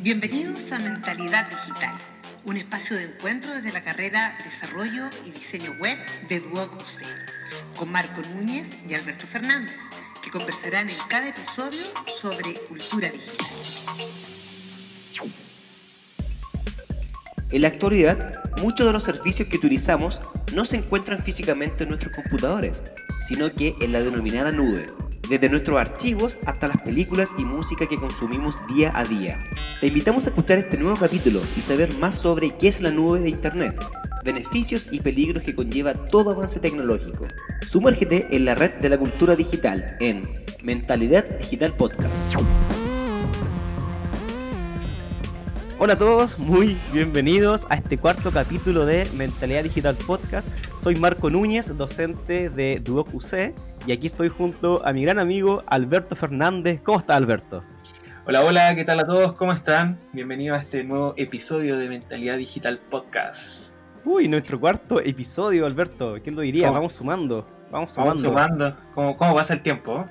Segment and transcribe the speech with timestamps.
[0.00, 1.94] Bienvenidos a Mentalidad Digital,
[2.44, 7.90] un espacio de encuentro desde la carrera Desarrollo y Diseño Web de Duoc UC, con
[7.90, 9.74] Marco Núñez y Alberto Fernández,
[10.22, 11.80] que conversarán en cada episodio
[12.20, 13.46] sobre cultura digital.
[17.50, 20.20] En la actualidad, muchos de los servicios que utilizamos
[20.52, 22.82] no se encuentran físicamente en nuestros computadores,
[23.26, 24.92] sino que en la denominada nube,
[25.28, 29.38] desde nuestros archivos hasta las películas y música que consumimos día a día.
[29.80, 33.20] Te invitamos a escuchar este nuevo capítulo y saber más sobre qué es la nube
[33.20, 33.84] de Internet,
[34.24, 37.26] beneficios y peligros que conlleva todo avance tecnológico.
[37.66, 42.34] Sumérgete en la red de la cultura digital en Mentalidad Digital Podcast.
[45.78, 50.48] Hola a todos, muy bienvenidos a este cuarto capítulo de Mentalidad Digital Podcast.
[50.78, 53.52] Soy Marco Núñez, docente de Duoc UC,
[53.86, 56.80] y aquí estoy junto a mi gran amigo Alberto Fernández.
[56.82, 57.62] ¿Cómo está Alberto?
[58.26, 59.34] Hola, hola, ¿qué tal a todos?
[59.34, 59.96] ¿Cómo están?
[60.12, 63.76] Bienvenidos a este nuevo episodio de Mentalidad Digital Podcast.
[64.04, 66.16] Uy, nuestro cuarto episodio, Alberto.
[66.20, 66.68] ¿Quién lo diría?
[66.72, 67.46] Vamos sumando.
[67.70, 68.32] Vamos sumando.
[68.32, 68.76] Vamos sumando.
[68.94, 70.04] ¿Cómo, ¿Cómo pasa el tiempo?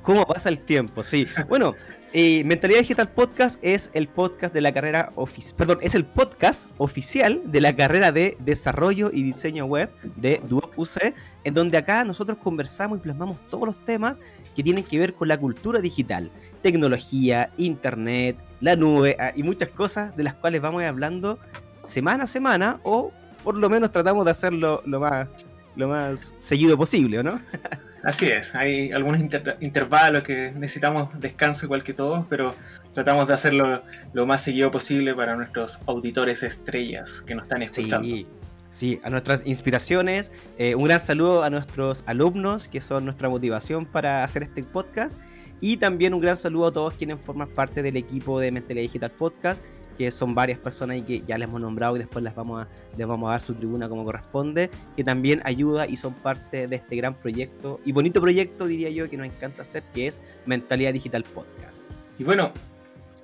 [0.00, 1.02] ¿Cómo pasa el tiempo?
[1.02, 1.26] Sí.
[1.46, 1.74] Bueno,
[2.16, 6.70] eh, Mentalidad Digital Podcast es el podcast de la carrera oficial, perdón, es el podcast
[6.78, 11.12] oficial de la carrera de Desarrollo y Diseño Web de Duoc UC,
[11.42, 14.20] en donde acá nosotros conversamos y plasmamos todos los temas
[14.54, 16.30] que tienen que ver con la cultura digital,
[16.62, 21.40] tecnología, internet, la nube ah, y muchas cosas de las cuales vamos hablando
[21.82, 23.10] semana a semana o
[23.42, 25.26] por lo menos tratamos de hacerlo lo más,
[25.74, 27.40] lo más seguido posible, ¿o no?
[28.04, 29.20] Así es, hay algunos
[29.60, 32.54] intervalos que necesitamos descanso igual que todos, pero
[32.92, 38.06] tratamos de hacerlo lo más seguido posible para nuestros auditores estrellas que nos están escuchando.
[38.06, 38.26] Sí,
[38.70, 40.32] sí a nuestras inspiraciones.
[40.58, 45.18] Eh, un gran saludo a nuestros alumnos que son nuestra motivación para hacer este podcast.
[45.60, 49.10] Y también un gran saludo a todos quienes forman parte del equipo de Mentalidad Digital
[49.12, 49.64] Podcast
[49.96, 52.68] que son varias personas y que ya les hemos nombrado y después les vamos a,
[52.96, 56.76] les vamos a dar su tribuna como corresponde, que también ayuda y son parte de
[56.76, 60.92] este gran proyecto y bonito proyecto, diría yo, que nos encanta hacer, que es Mentalidad
[60.92, 61.90] Digital Podcast.
[62.18, 62.52] Y bueno,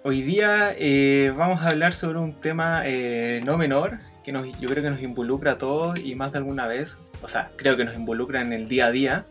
[0.03, 4.69] hoy día eh, vamos a hablar sobre un tema eh, no menor, que nos, yo
[4.69, 7.85] creo que nos involucra a todos y más de alguna vez, o sea, creo que
[7.85, 9.27] nos involucra en el día a día,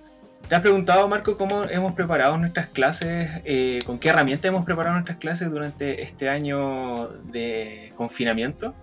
[0.47, 4.95] ¿Te has preguntado, Marco, cómo hemos preparado nuestras clases, eh, con qué herramientas hemos preparado
[4.95, 8.73] nuestras clases durante este año de confinamiento?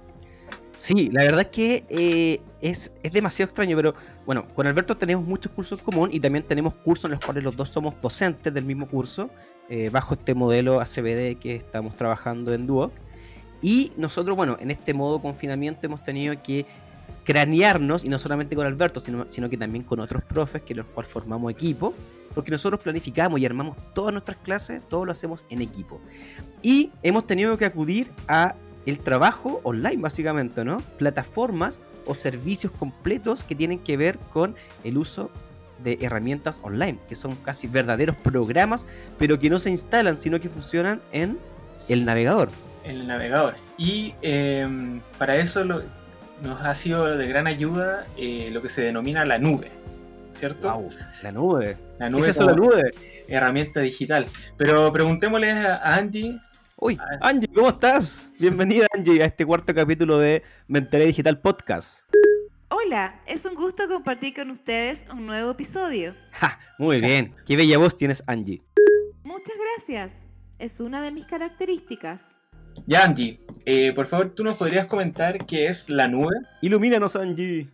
[0.77, 3.95] Sí, la verdad es que eh, es, demasiado extraño, pero
[4.27, 7.43] bueno, con Alberto tenemos muchos cursos en común y también tenemos cursos en los cuales
[7.43, 9.31] los dos somos docentes del mismo curso,
[9.71, 12.93] eh, bajo este modelo ACBD que estamos trabajando en Duoc.
[13.63, 16.67] Y nosotros, bueno, en este modo confinamiento hemos tenido que
[17.27, 20.87] cranearnos, y no solamente con Alberto, sino, sino que también con otros profes que los
[20.87, 21.93] cuales formamos equipo,
[22.35, 26.01] porque nosotros planificamos y armamos todas nuestras clases, todo lo hacemos en equipo.
[26.63, 28.55] Y hemos tenido que acudir a
[28.87, 30.81] el trabajo online, básicamente, ¿no?
[30.99, 34.55] Plataformas o servicios completos que tienen que ver con
[34.85, 35.29] el uso
[35.83, 38.87] de herramientas online, que son casi verdaderos programas,
[39.19, 41.39] pero que no se instalan, sino que funcionan en
[41.89, 42.51] el navegador.
[42.85, 43.57] En el navegador.
[43.77, 45.83] Y em, para eso lo,
[46.43, 49.71] nos ha sido de gran ayuda eh, lo que se denomina la nube,
[50.39, 50.69] ¿cierto?
[51.23, 51.77] la nube.
[51.99, 52.91] La nube ¿Qué es eso, la nube?
[53.29, 54.27] Herramienta digital.
[54.57, 56.39] Pero preguntémosle a Angie.
[56.79, 58.31] Uy, Angie, ¿cómo estás?
[58.39, 62.09] Bienvenida, Angie, a este cuarto capítulo de Mentalidad Digital Podcast.
[62.69, 66.13] Hola, es un gusto compartir con ustedes un nuevo episodio.
[66.33, 68.63] Ja, muy bien, qué bella voz tienes, Angie.
[69.25, 70.13] Muchas gracias.
[70.59, 72.36] Es una de mis características.
[72.87, 76.35] Ya, Angie, eh, por favor, ¿tú nos podrías comentar qué es la nube?
[76.63, 77.69] Ilumínanos, Angie.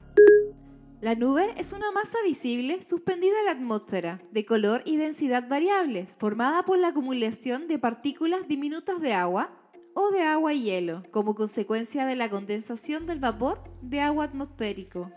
[1.00, 6.14] La nube es una masa visible suspendida en la atmósfera, de color y densidad variables,
[6.16, 9.50] formada por la acumulación de partículas diminutas de agua
[9.94, 15.10] o de agua y hielo, como consecuencia de la condensación del vapor de agua atmosférico.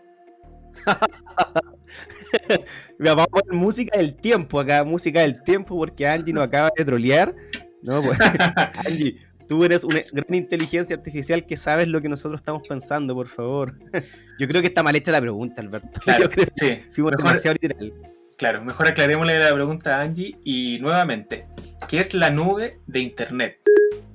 [3.00, 6.84] Vamos a poner música del tiempo acá, música del tiempo, porque Angie nos acaba de
[6.84, 7.36] trolear.
[7.84, 8.18] No, pues,
[8.86, 9.16] Angie,
[9.48, 13.74] Tú eres una gran inteligencia artificial que sabes lo que nosotros estamos pensando, por favor.
[14.40, 16.00] Yo creo que está mal hecha la pregunta, Alberto.
[16.02, 16.78] Claro, Yo creo sí.
[16.94, 17.94] fuimos demasiado literal.
[18.38, 21.48] Claro, mejor aclarémosle la pregunta a Angie y nuevamente,
[21.88, 23.60] ¿qué es la nube de Internet?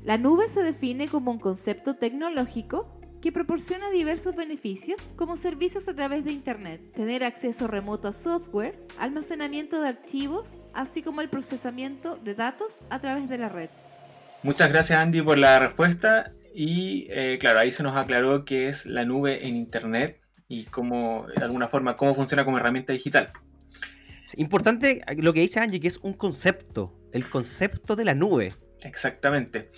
[0.05, 5.95] La nube se define como un concepto tecnológico que proporciona diversos beneficios como servicios a
[5.95, 12.17] través de Internet, tener acceso remoto a software, almacenamiento de archivos, así como el procesamiento
[12.17, 13.71] de datos a través de la red.
[14.43, 18.87] Muchas gracias Andy por la respuesta y eh, claro, ahí se nos aclaró qué es
[18.87, 23.33] la nube en Internet y cómo, de alguna forma, cómo funciona como herramienta digital.
[24.25, 28.55] Es importante lo que dice Angie, que es un concepto, el concepto de la nube.
[28.83, 29.71] Exactamente.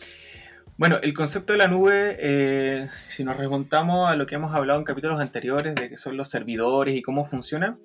[0.79, 4.79] Bueno, el concepto de la nube, eh, si nos remontamos a lo que hemos hablado
[4.79, 7.79] en capítulos anteriores, de que son los servidores y cómo funciona,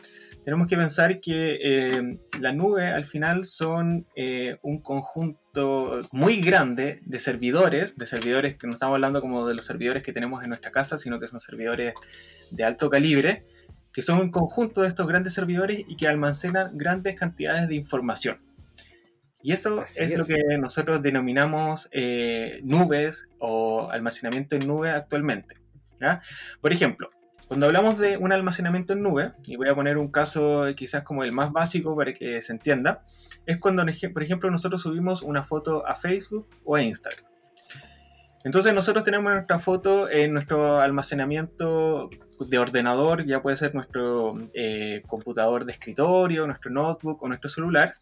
[0.47, 7.01] tenemos que pensar que eh, la nube al final son eh, un conjunto muy grande
[7.03, 10.47] de servidores, de servidores que no estamos hablando como de los servidores que tenemos en
[10.47, 11.95] nuestra casa, sino que son servidores
[12.51, 13.45] de alto calibre,
[13.91, 18.37] que son un conjunto de estos grandes servidores y que almacenan grandes cantidades de información.
[19.43, 25.57] Y eso es, lo que nosotros denominamos eh, nubes o almacenamiento en nube actualmente.
[26.61, 27.09] Por ejemplo,
[27.47, 31.23] cuando hablamos de un almacenamiento en nube, y voy a poner un caso quizás como
[31.23, 33.03] el más básico para que se entienda,
[33.45, 37.25] es cuando, por ejemplo, nosotros subimos una foto a Facebook o a Instagram.
[38.43, 42.09] Entonces nosotros tenemos nuestra foto en nuestro almacenamiento
[42.39, 47.93] de ordenador, ya puede ser nuestro eh, computador de escritorio, nuestro notebook o nuestro celular,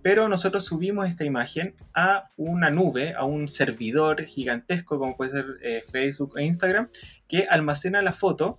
[0.00, 5.46] pero nosotros subimos esta imagen a una nube, a un servidor gigantesco como puede ser
[5.62, 6.88] eh, Facebook e Instagram,
[7.28, 8.58] que almacena la foto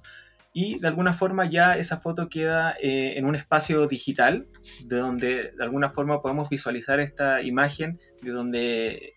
[0.53, 4.47] y de alguna forma ya esa foto queda eh, en un espacio digital,
[4.85, 9.13] de donde de alguna forma podemos visualizar esta imagen de donde,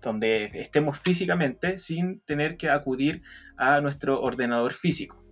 [0.00, 3.22] donde estemos físicamente sin tener que acudir
[3.56, 5.24] a nuestro ordenador físico.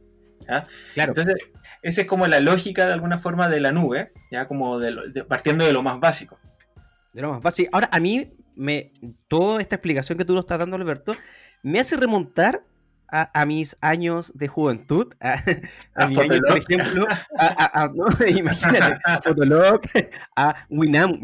[0.95, 1.13] Claro.
[1.13, 1.37] Entonces,
[1.83, 4.81] esa es como la lógica de alguna forma de la nube, ya como
[5.29, 6.39] partiendo de lo más básico.
[7.13, 7.71] De lo más básico.
[7.73, 8.93] Ahora, a mí, me,
[9.29, 11.15] toda esta explicación que tú nos estás dando, Alberto,
[11.63, 12.63] me hace remontar
[13.09, 15.35] a, mis años de juventud, a,
[15.95, 17.07] a, por ejemplo,
[17.39, 19.81] a, no, imagínate, a Fotolog,
[20.37, 21.17] a Winamp.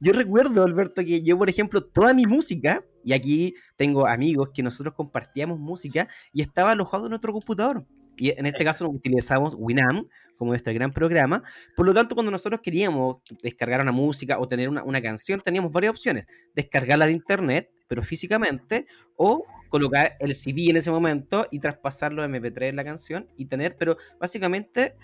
[0.00, 4.62] Yo recuerdo, Alberto, que yo, por ejemplo, toda mi música, y aquí tengo amigos que
[4.62, 7.84] nosotros compartíamos música, y estaba alojado en nuestro computador.
[8.16, 11.42] Y en este caso utilizamos Winamp como este gran programa.
[11.76, 15.70] Por lo tanto, cuando nosotros queríamos descargar una música o tener una, una canción, teníamos
[15.70, 16.26] varias opciones.
[16.54, 22.28] Descargarla de internet, pero físicamente, o colocar el CD en ese momento y traspasarlo a
[22.28, 24.94] MP3 en la canción y tener, pero básicamente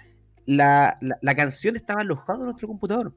[0.47, 3.15] la, la, canción estaba alojada en nuestro computador.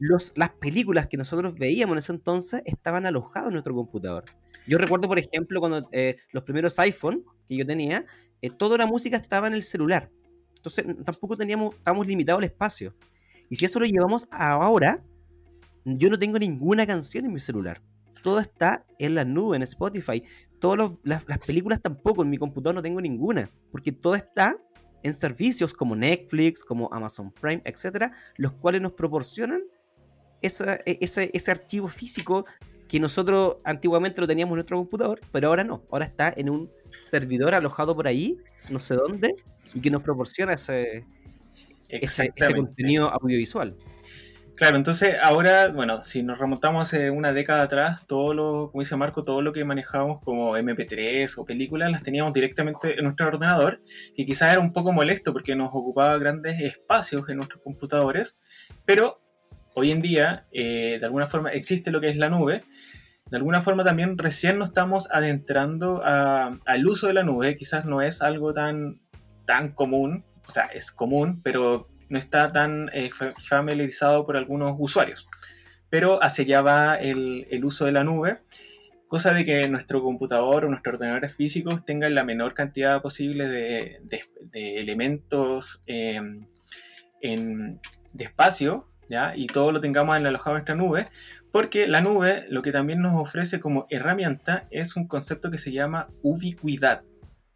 [0.00, 4.24] Los, las películas que nosotros veíamos en ese entonces estaban alojadas en nuestro computador.
[4.66, 8.04] Yo recuerdo, por ejemplo, cuando eh, los primeros iPhone que yo tenía,
[8.46, 10.10] eh, toda la música estaba en el celular.
[10.56, 12.94] Entonces tampoco teníamos, estábamos limitados al espacio.
[13.50, 15.02] Y si eso lo llevamos ahora,
[15.84, 17.82] yo no tengo ninguna canción en mi celular.
[18.22, 20.22] Todo está en la nube, en Spotify
[20.64, 24.56] todas las, películas tampoco, en mi computador no tengo ninguna, porque todo está
[25.02, 29.62] en servicios como Netflix, como Amazon Prime, etcétera, los cuales nos proporcionan
[30.40, 30.48] e,
[31.02, 32.46] ese, ese archivo físico
[32.88, 36.70] que nosotros antiguamente lo teníamos en nuestro computador, pero ahora no, ahora está en un
[37.00, 38.38] servidor alojado por ahí,
[38.70, 39.34] no sé dónde,
[39.74, 41.04] y que nos proporciona ese,
[41.88, 43.76] ese, ese contenido audiovisual.
[44.56, 48.94] Claro, entonces ahora, bueno, si nos remontamos hace una década atrás, todo lo, como dice
[48.94, 53.80] Marco, todo lo que manejábamos como MP3 o películas las teníamos directamente en nuestro ordenador,
[54.14, 58.36] que quizás era un poco molesto porque nos ocupaba grandes espacios en nuestros computadores,
[58.84, 59.20] pero
[59.74, 62.62] hoy en día, eh, de alguna forma, existe lo que es la nube.
[63.30, 68.02] De alguna forma también recién nos estamos adentrando al uso de la nube, quizás no
[68.02, 69.00] es algo tan,
[69.46, 75.26] tan común, o sea, es común, pero no está tan eh, familiarizado por algunos usuarios.
[75.88, 78.40] Pero hacia allá va el, uso de la nube,
[79.06, 84.00] cosa de que nuestro computador o nuestros ordenadores físicos tengan la menor cantidad posible de,
[84.52, 86.46] elementos em,
[87.20, 87.80] en,
[88.12, 89.34] de espacio, ¿ya?
[89.36, 91.06] y todo lo tengamos en alojado en nuestra nube,
[91.52, 95.72] porque la nube lo que también nos ofrece como herramienta es un concepto que se
[95.72, 97.02] llama ubicuidad.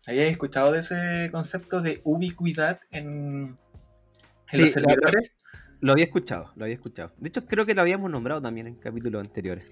[0.07, 3.59] ¿Habíais escuchado de ese concepto de ubicuidad en,
[4.47, 4.71] sí,
[5.81, 7.13] Lo, había escuchado, lo había escuchado.
[7.19, 9.65] De hecho, creo que lo habíamos nombrado también en capítulos anteriores.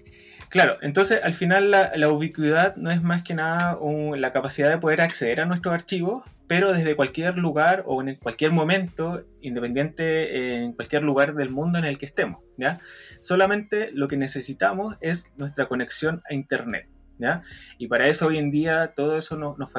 [0.49, 3.77] Claro, entonces al final la, ubicuidad no es más que nada
[4.15, 8.51] la capacidad de poder acceder a nuestros archivos, pero desde cualquier lugar o en cualquier
[8.51, 12.41] momento, independiente en cualquier lugar del mundo en el que estemos.
[13.21, 16.87] Solamente lo que necesitamos es nuestra conexión a Internet.
[17.77, 19.71] Y para eso hoy en día todo eso nos,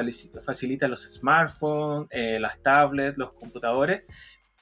[0.45, 4.03] facilita los smartphones, eh, las tablets, los computadores,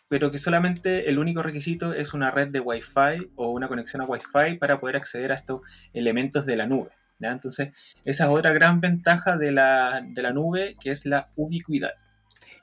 [0.08, 4.06] pero que solamente el único requisito es una red de Wi-Fi o una conexión a
[4.06, 5.62] Wi-Fi para poder acceder a estos
[5.94, 6.92] elementos de la nube.
[7.20, 7.70] Entonces,
[8.06, 10.02] esa es otra gran ventaja de la,
[10.34, 11.92] nube, que es la ubicuidad.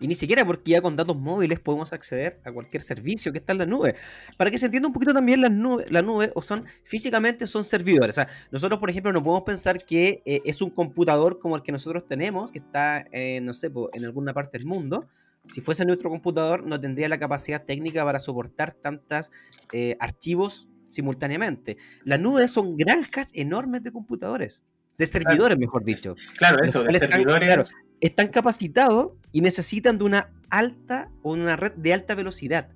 [0.01, 3.53] Y ni siquiera porque ya con datos móviles podemos acceder a cualquier servicio que está
[3.53, 3.95] en la nube.
[4.37, 7.63] Para que se entienda un poquito también la nube, la nube o son físicamente son
[7.63, 8.21] servidores.
[8.51, 12.07] Nosotros, por ejemplo, no podemos pensar que eh, es un computador como el que nosotros
[12.07, 13.05] tenemos, que está,
[13.41, 15.09] no sé, en alguna parte del mundo,
[15.47, 19.31] si fuese nuestro computador, no tendría la capacidad técnica para soportar tantos
[19.73, 21.77] eh, archivos simultáneamente.
[22.05, 24.63] La nube son granjas enormes de computadores,
[24.97, 26.15] de servidores, mejor dicho.
[26.39, 27.47] Claro, eso, de están- servidores.
[27.49, 27.65] claro,
[28.01, 32.69] están capacitados y necesitan de una alta o una red de alta velocidad.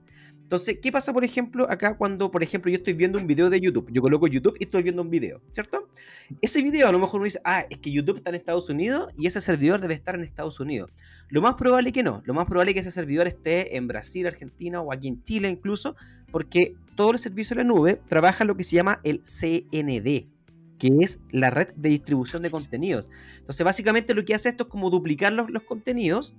[0.48, 3.60] Entonces, ¿qué pasa, por ejemplo, acá cuando, por ejemplo, yo estoy viendo un video de
[3.60, 3.86] YouTube?
[3.92, 5.90] Yo coloco YouTube y estoy viendo un video, ¿cierto?
[6.40, 9.12] Ese video a lo mejor uno dice, ah, es que YouTube está en Estados Unidos
[9.18, 10.90] y ese servidor debe estar en Estados Unidos.
[11.28, 12.22] Lo más probable que no.
[12.24, 15.50] Lo más probable es que ese servidor esté en Brasil, Argentina o aquí en Chile
[15.50, 15.96] incluso,
[16.32, 20.28] porque todo el servicio de la nube trabaja lo que se llama el CND,
[20.78, 23.10] que es la red de distribución de contenidos.
[23.36, 26.34] Entonces, básicamente lo que hace esto es como duplicar los, los contenidos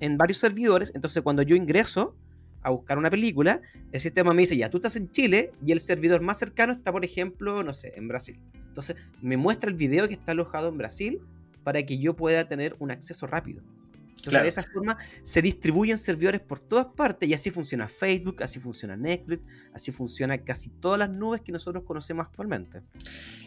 [0.00, 0.90] en varios servidores.
[0.96, 2.16] Entonces, cuando yo ingreso
[2.64, 3.60] a buscar una película,
[3.92, 6.90] el sistema me dice, ya, tú estás en Chile y el servidor más cercano está,
[6.90, 8.40] por ejemplo, no sé, en Brasil.
[8.68, 11.20] Entonces, me muestra el video que está alojado en Brasil
[11.62, 13.62] para que yo pueda tener un acceso rápido.
[14.08, 14.44] Entonces, Claro.
[14.44, 18.96] de esa forma se distribuyen servidores por todas partes y así funciona Facebook, así funciona
[18.96, 19.44] Netflix,
[19.74, 22.80] así funciona casi todas las nubes que nosotros conocemos actualmente.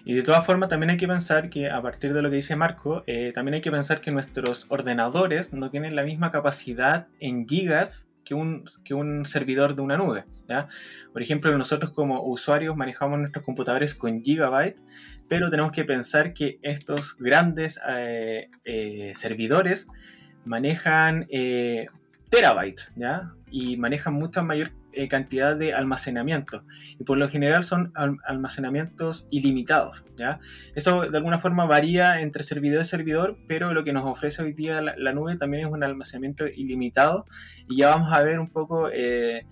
[0.05, 2.55] Y de todas formas también hay que pensar que a partir de lo que dice
[2.55, 7.47] Marco, eh, también hay que pensar que nuestros ordenadores no tienen la misma capacidad en
[7.47, 10.25] gigas que un, que un servidor de una nube.
[10.50, 10.67] ¿ya?
[11.13, 14.84] Por ejemplo, nosotros como usuarios manejamos nuestros computadores con gigabytes,
[15.29, 19.88] pero tenemos que pensar que estos grandes eh, eh, servidores
[20.43, 21.88] manejan eh,
[22.29, 22.91] terabytes.
[23.50, 26.63] Y manejan mucha mayor eh, cantidad de almacenamiento.
[26.99, 30.39] Y por lo general son al- almacenamientos ilimitados, ¿ya?
[30.75, 34.53] Eso de alguna forma varía entre servidor y servidor, pero lo que nos ofrece hoy
[34.53, 37.25] día la, la nube también es un almacenamiento ilimitado.
[37.69, 38.89] Y ya vamos a ver un poco...
[38.91, 39.45] eh,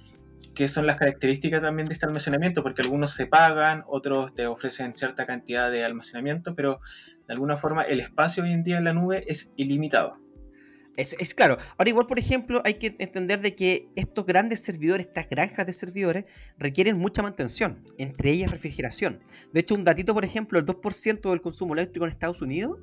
[0.56, 4.94] qué son las características también de este almacenamiento, porque algunos se pagan, otros te ofrecen
[4.94, 6.80] cierta cantidad de almacenamiento, pero
[7.28, 10.16] de alguna forma el espacio hoy en día en la nube es ilimitado.
[10.98, 11.58] Es, es claro.
[11.78, 15.74] Ahora igual, por ejemplo, hay que entender de que estos grandes servidores, estas granjas de
[15.74, 16.26] servidores,
[16.58, 19.20] requieren mucha mantención, entre ellas refrigeración.
[19.54, 22.80] De hecho, un datito, por ejemplo, el 2% del consumo eléctrico en Estados Unidos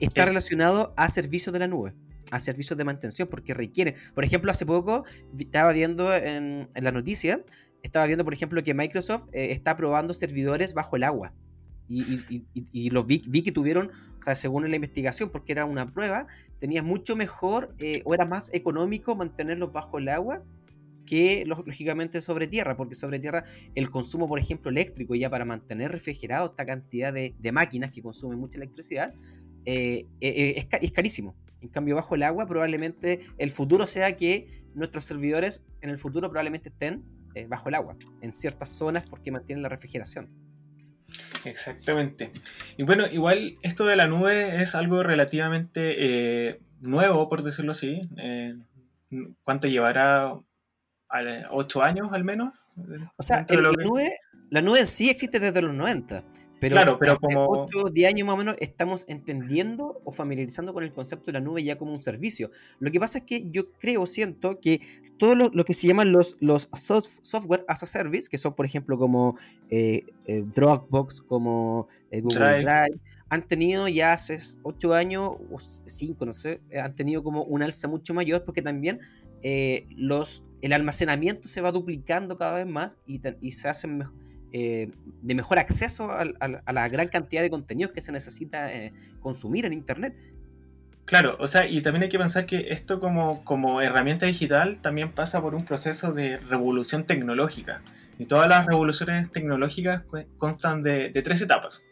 [0.00, 0.28] está Sí.
[0.28, 1.94] relacionado a servicios de la nube,
[2.30, 3.94] a servicios de mantención, porque requieren.
[4.14, 5.04] Por ejemplo, hace poco
[5.38, 7.42] estaba viendo en, en la noticia,
[7.82, 11.32] estaba viendo, por ejemplo, que Microsoft eh, está probando servidores bajo el agua.
[11.88, 16.26] Y, los vi, vi que tuvieron, o sea, según la investigación, porque era una prueba,
[16.58, 20.42] tenía mucho mejor eh, o era más económico mantenerlos bajo el agua
[21.06, 25.90] que lógicamente sobre tierra, porque sobre tierra el consumo, por ejemplo, eléctrico, ya para mantener
[25.90, 29.14] refrigerado esta cantidad de, máquinas que consumen mucha electricidad,
[29.64, 31.34] eh, eh, es, es carísimo.
[31.62, 36.28] En cambio, bajo el agua probablemente el futuro sea que nuestros servidores en el futuro
[36.28, 37.02] probablemente estén
[37.48, 40.28] bajo el agua, en ciertas zonas porque mantienen la refrigeración.
[41.44, 42.32] Exactamente.
[42.76, 45.94] Y bueno, igual esto de la nube es algo relativamente
[46.48, 48.02] eh, nuevo, por decirlo así.
[48.18, 48.54] Eh,
[49.44, 50.34] ¿Cuánto llevará?
[51.50, 52.52] ¿Ocho años al menos?
[53.16, 54.16] O sea, el- la, nube,
[54.50, 56.22] la nube en sí existe desde los 90.
[56.60, 60.12] Pero, Claro, pero hace como- 8 o 10 años más o menos estamos entendiendo o
[60.12, 62.50] familiarizando con el concepto de la nube ya como un servicio.
[62.80, 64.80] Lo que pasa es que yo creo, siento que
[65.18, 68.54] todo lo, lo que se llaman los, los soft- software as a service, que son
[68.54, 69.36] por ejemplo como
[69.70, 72.62] eh, eh, Dropbox, como eh, Google Drive.
[72.62, 73.00] Drive.
[73.28, 77.86] han tenido ya hace 8 años o 5, no sé, han tenido como un alza
[77.88, 79.00] mucho mayor porque también
[79.96, 84.12] los, el almacenamiento se va duplicando cada vez más y, y se hacen mej-
[84.52, 84.90] eh,
[85.22, 86.24] de mejor acceso a,
[86.72, 90.18] la gran cantidad de contenidos que se necesita eh, consumir en Internet.
[91.04, 95.40] Claro, o sea, y también hay que pensar que esto como, herramienta digital también pasa
[95.40, 97.82] por un proceso de revolución tecnológica.
[98.18, 100.02] Y todas las revoluciones tecnológicas
[100.36, 101.82] constan de, tres etapas.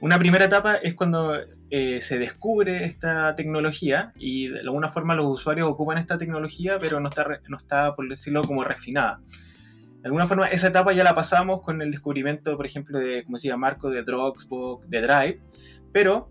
[0.00, 1.38] Una primera etapa es cuando
[1.70, 7.00] eh, se descubre esta tecnología y de alguna forma los usuarios ocupan esta tecnología, pero
[7.00, 9.20] no está, no está por decirlo, como refinada.
[10.02, 13.36] De alguna forma, esa etapa ya la pasamos con el descubrimiento, por ejemplo, de, como
[13.36, 14.48] decía Marco, de Dropbox,
[14.88, 15.40] de Drive,
[15.92, 16.30] pero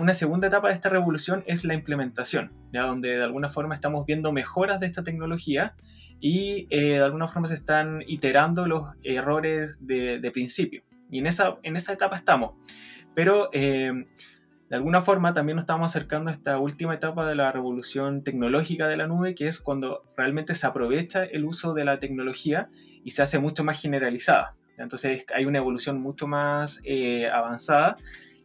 [0.00, 4.32] una segunda etapa de esta revolución es la implementación, donde de alguna forma estamos viendo
[4.32, 5.74] mejoras de esta tecnología
[6.20, 10.82] y eh, de alguna forma se están iterando los errores de, de principio.
[11.10, 12.52] Y en esa, en esa etapa estamos.
[13.14, 13.92] Pero eh,
[14.70, 18.88] de alguna forma también nos estamos acercando a esta última etapa de la revolución tecnológica
[18.88, 22.70] de la nube, que es cuando realmente se aprovecha el uso de la tecnología
[23.04, 24.54] y se hace mucho más generalizada.
[24.78, 27.96] Entonces hay una evolución mucho más eh, avanzada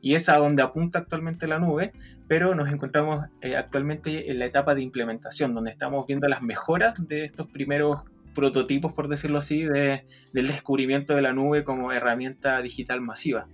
[0.01, 1.91] y es a donde apunta actualmente la nube,
[2.27, 6.93] pero nos encontramos eh, actualmente en la etapa de implementación, donde estamos viendo las mejoras
[7.07, 8.03] de estos primeros
[8.35, 13.47] prototipos, por decirlo así, de- del descubrimiento de la nube como herramienta digital masiva.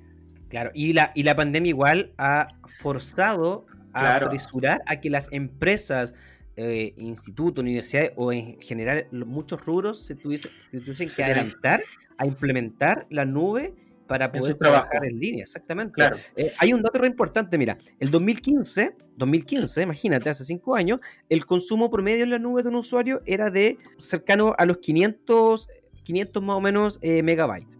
[0.49, 4.27] Claro, y la, y la pandemia igual ha forzado a Claro.
[4.27, 6.13] apresurar a que las empresas,
[6.57, 11.83] eh, institutos, universidades o en general muchos rubros se tuviesen, se tuviesen Se que adelantar
[12.17, 13.73] a implementar la nube
[14.07, 14.83] para poder trabajo.
[14.89, 15.93] trabajar en línea, exactamente.
[15.95, 16.17] Claro.
[16.35, 21.45] Eh, hay un dato re importante, mira, el 2015, 2015, imagínate, hace 5 años, el
[21.45, 25.67] consumo promedio en la nube de un usuario era de cercano a los 500,
[26.03, 27.77] 500 más o menos eh, megabytes.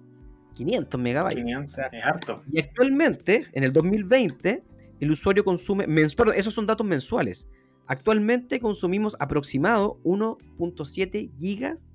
[0.56, 1.44] 500 megabytes.
[1.44, 2.42] 500, O sea, es harto.
[2.52, 4.62] y actualmente, en el 2020,
[5.00, 7.48] el usuario consume, mens- perdón, esos son datos mensuales.
[7.88, 11.86] Actualmente consumimos aproximado 1.7 gigas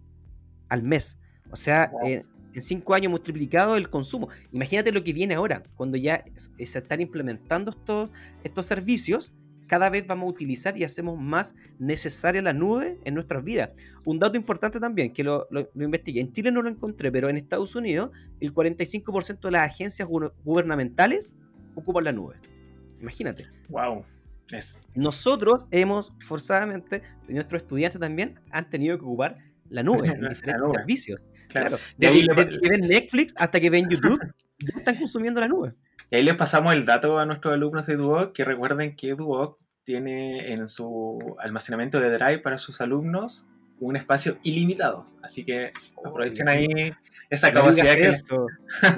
[0.68, 1.18] al mes.
[1.50, 2.06] O sea, Wow.
[2.08, 4.28] eh, en 5 años hemos triplicado el consumo.
[4.52, 8.12] Imagínate lo que viene ahora, cuando ya es- se están implementando estos,
[8.44, 9.32] estos servicios,
[9.68, 13.70] cada vez vamos a utilizar y hacemos más necesaria la nube en nuestras vidas.
[14.04, 17.28] Un dato importante también, que lo, lo- lo investigué, en Chile no lo encontré, pero
[17.28, 21.32] en Estados Unidos el 45% de las agencias gu- gubernamentales
[21.76, 22.34] ocupan la nube.
[23.00, 23.44] Imagínate.
[23.68, 24.04] Wow.
[24.52, 29.38] Es, Nosotros hemos forzadamente, nuestros estudiantes también han tenido que ocupar
[29.68, 30.74] la nube en La diferentes nube.
[30.74, 31.26] servicios.
[31.48, 31.76] claro.
[31.76, 34.20] Claro, Y ahí desde, le- desde que ven Netflix hasta que ven YouTube,
[34.58, 35.74] ya están consumiendo la nube.
[36.10, 39.58] Y ahí les pasamos el dato a nuestros alumnos de Duoc, que recuerden que Duoc
[39.84, 43.46] tiene en su almacenamiento de Drive para sus alumnos
[43.80, 45.04] un espacio ilimitado.
[45.22, 45.70] Así que
[46.04, 46.92] aprovechen ahí
[47.30, 48.08] esa No capacidad digas que...
[48.08, 48.46] eso,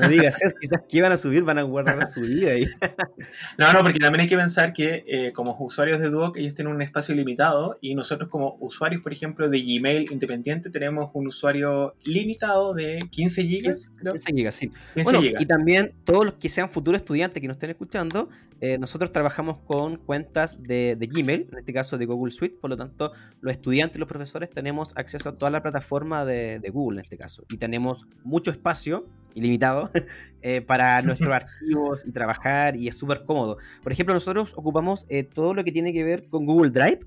[0.00, 2.64] no digas eso, quizás que van a subir, van a guardar su vida ahí.
[3.58, 6.74] No, no, porque también hay que pensar que eh, como usuarios de Duoc ellos tienen
[6.74, 11.94] un espacio limitado y nosotros como usuarios, por ejemplo, de Gmail independiente tenemos un usuario
[12.04, 14.14] limitado de 15 gigas, creo.
[14.14, 14.68] 15 gigas, sí.
[14.68, 15.42] 15 Bueno, gigas.
[15.42, 18.30] y también todos los que sean futuros estudiantes que nos estén escuchando,
[18.64, 22.70] eh, nosotros trabajamos con cuentas de, de Gmail, en este caso de Google Suite, por
[22.70, 26.70] lo tanto, los estudiantes y los profesores tenemos acceso a toda la plataforma de, de
[26.70, 27.44] Google en este caso.
[27.48, 29.04] Y tenemos mucho espacio
[29.34, 29.90] ilimitado
[30.42, 33.58] eh, para nuestros archivos y trabajar y es súper cómodo.
[33.82, 37.00] Por ejemplo, nosotros ocupamos eh, todo lo que tiene que ver con Google Drive.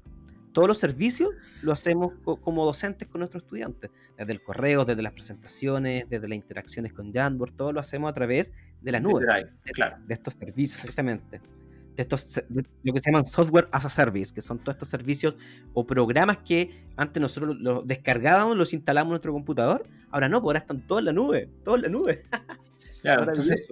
[0.51, 1.29] Todos los servicios
[1.61, 3.91] lo hacemos co- como docentes con nuestros estudiantes.
[4.17, 8.13] Desde el correo, desde las presentaciones, desde las interacciones con Jamboard, todo lo hacemos a
[8.13, 8.53] través
[8.85, 9.25] de la nube
[9.73, 9.97] claro.
[10.05, 11.41] de estos servicios, exactamente.
[11.95, 14.89] De estos, de lo que se llaman software as a service, que son todos estos
[14.89, 15.35] servicios
[15.73, 19.87] o programas que antes nosotros los descargábamos, los instalamos en nuestro computador.
[20.11, 22.19] Ahora no, pues ahora están todos en la nube, todos en la nube.
[23.01, 23.71] Claro, entonces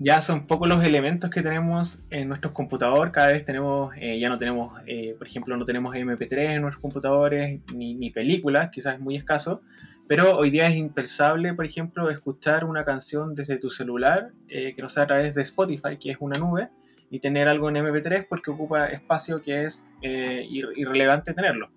[0.00, 3.12] ya son pocos los elementos que tenemos en nuestros computadores.
[3.12, 6.82] Cada vez tenemos, eh, ya no tenemos, eh, por ejemplo, no tenemos MP3 en nuestros
[6.82, 9.62] computadores, ni, ni películas, quizás es muy escaso.
[10.08, 14.80] Pero hoy día es impensable, por ejemplo, escuchar una canción desde tu celular eh, que
[14.82, 16.70] no sea a través de Spotify, que es una nube,
[17.10, 21.70] y tener algo en MP3 porque ocupa espacio que es eh, ir- irrelevante tenerlo.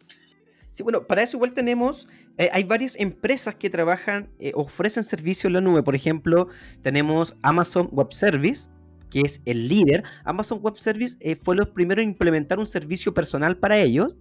[0.69, 5.53] Sí, bueno, para eso igual tenemos, eh, hay varias empresas que trabajan, ofrecen servicios en
[5.53, 5.83] la nube.
[5.83, 6.47] Por ejemplo,
[6.81, 8.69] tenemos Amazon Web Service,
[9.09, 10.03] que es el líder.
[10.23, 14.15] Amazon Web Service fue los primeros en implementar un servicio personal para ellos,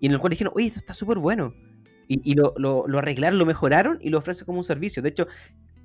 [0.00, 1.54] y en el cual dijeron, oye, esto está súper bueno.
[2.08, 5.02] Y, y lo, lo- lo arreglaron, lo mejoraron y lo ofrecen como un servicio.
[5.02, 5.26] De hecho,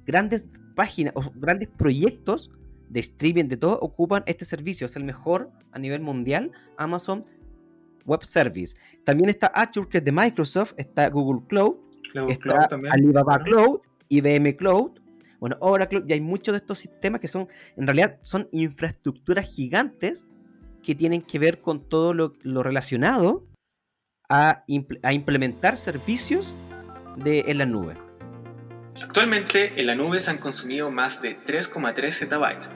[0.05, 2.51] grandes páginas o grandes proyectos
[2.89, 4.85] de streaming, de todo, ocupan este servicio.
[4.85, 7.25] Es el mejor a nivel mundial, Amazon
[8.05, 8.75] Web Service.
[9.03, 11.75] También está Azure, que es de Microsoft, está Google Cloud,
[12.11, 12.93] Cloud, está Cloud también.
[12.93, 13.39] Alibaba.
[13.43, 13.79] Cloud,
[14.09, 14.91] IBM Cloud,
[15.39, 20.27] bueno, Oracle, y hay muchos de estos sistemas que son, en realidad, son infraestructuras gigantes
[20.83, 23.47] que tienen que ver con todo lo, lo relacionado
[24.31, 26.55] a, imple- a implementar servicios
[27.17, 27.95] de, en la nube.
[29.03, 32.71] Actualmente en la nube se han consumido más de 3,3 zettabytes,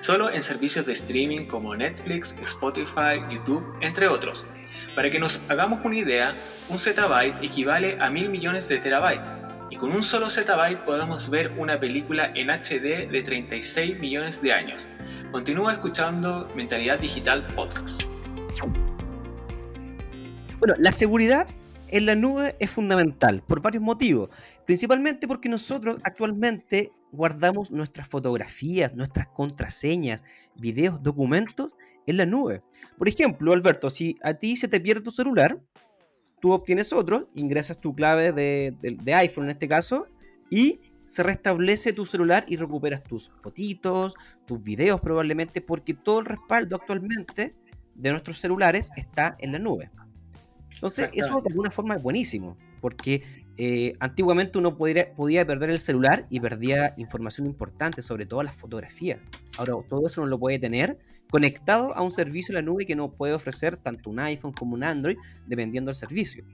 [0.00, 4.46] solo en servicios de streaming como Netflix, Spotify, YouTube, entre otros.
[4.94, 6.36] Para que nos hagamos una idea,
[6.68, 9.28] un zettabyte equivale a mil millones de terabytes,
[9.70, 14.52] y con un solo zettabyte podemos ver una película en HD de 36 millones de
[14.52, 14.88] años.
[15.30, 18.02] Continúa escuchando Mentalidad Digital Podcast.
[20.60, 21.48] Bueno, la seguridad
[21.88, 24.28] en la nube es fundamental por varios motivos.
[24.66, 30.22] Principalmente porque nosotros actualmente guardamos nuestras fotografías, nuestras contraseñas,
[30.56, 31.70] videos, documentos
[32.06, 32.62] en la nube.
[32.98, 35.58] Por ejemplo, Alberto, si a ti se te pierde tu celular,
[36.42, 40.08] tú obtienes otro, ingresas tu clave de, iPhone en este caso,
[40.50, 44.14] y se restablece tu celular y recuperas tus fotitos,
[44.46, 47.56] tus videos probablemente, porque todo el respaldo actualmente
[47.94, 49.90] de nuestros celulares está en la nube.
[50.72, 53.22] Entonces, eso de alguna forma es buenísimo, porque
[53.56, 59.20] eh, antiguamente uno podía perder el celular y perdía información importante, sobre todo las fotografías.
[59.58, 60.98] Ahora, todo eso uno lo puede tener
[61.30, 64.74] conectado a un servicio en la nube que no puede ofrecer tanto un iPhone como
[64.74, 66.44] un Android, dependiendo del servicio.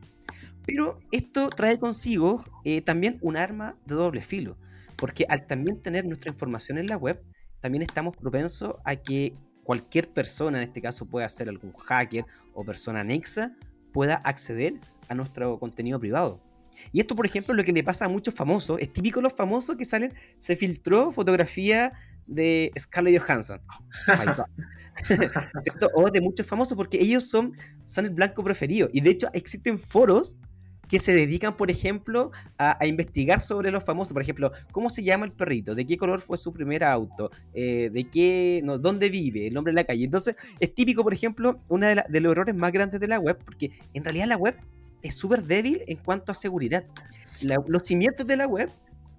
[0.67, 4.57] Pero esto trae consigo eh, también un arma de doble filo,
[4.97, 7.23] porque al también tener nuestra información en la web,
[7.61, 12.25] también estamos propensos a que cualquier persona, en este caso pueda ser algún hacker
[12.55, 13.57] o persona anexa,
[13.97, 14.75] pueda acceder
[15.09, 16.39] a nuestro contenido privado.
[16.93, 18.79] Y esto, por ejemplo, es lo que le pasa a muchos famosos.
[18.79, 21.95] Es típico los famosos que salen, se filtró fotografía
[22.27, 23.63] de Scarlett Johansson.
[23.67, 24.45] Oh
[25.95, 27.55] o de muchos famosos, porque ellos son,
[27.87, 28.91] son el blanco preferido.
[28.93, 30.37] Y de hecho existen foros
[30.88, 34.12] que se dedican, por ejemplo, a, investigar sobre los famosos.
[34.12, 35.75] Por ejemplo, ¿cómo se llama el perrito?
[35.75, 37.31] ¿De qué color fue su primer auto?
[37.55, 39.46] Eh, ¿De qué, no, dónde vive?
[39.46, 40.05] El nombre de la calle.
[40.05, 43.38] Entonces, es típico, por ejemplo, uno de, de los errores más grandes de la web,
[43.44, 44.57] porque en realidad la web
[45.03, 46.85] es súper débil en cuanto a seguridad.
[47.40, 48.70] los cimientos de la web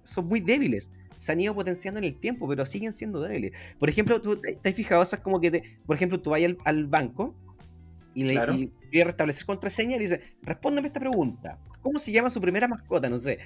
[0.02, 0.90] son muy débiles.
[1.18, 3.52] Se han ido potenciando en el tiempo, pero siguen siendo débiles.
[3.78, 7.34] Por ejemplo, tú te, has fijado, esas como que, por ejemplo, tú vas al, banco
[8.18, 11.58] y le y, restablecer contraseña y dice, respóndeme esta pregunta.
[11.82, 13.08] ¿Cómo se llama su primera mascota?
[13.08, 13.38] No sé.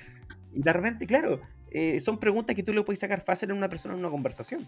[0.55, 3.69] Y de repente, claro, eh, son preguntas que tú le puedes sacar fácil en una
[3.69, 4.67] persona en una conversación.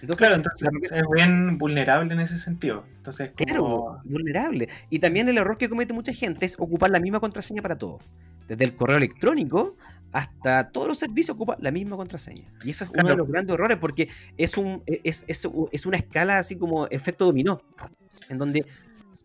[0.00, 2.84] Entonces, claro, entonces es bien vulnerable en ese sentido.
[2.96, 4.68] Entonces, Claro, vulnerable.
[4.88, 7.98] Y también el error que comete mucha gente es ocupar la misma contraseña para todo.
[8.48, 9.76] Desde el correo electrónico
[10.12, 12.44] hasta todos los servicios ocupa la misma contraseña.
[12.64, 15.96] Y ese es uno de los grandes errores porque es, un, es, es, es una
[15.96, 17.62] escala así como efecto dominó,
[18.28, 18.66] en donde